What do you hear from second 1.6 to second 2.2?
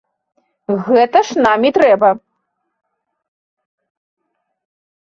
і трэба!